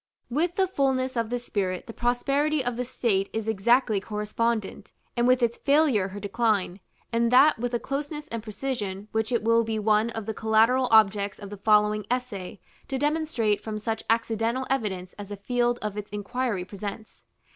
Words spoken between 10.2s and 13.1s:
the collateral objects of the following essay to